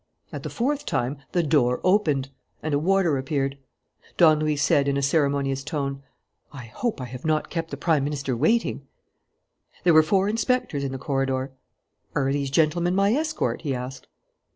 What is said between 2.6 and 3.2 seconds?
and a warder